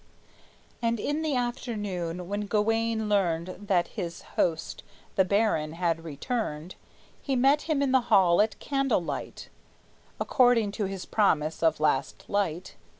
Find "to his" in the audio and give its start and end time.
10.71-11.05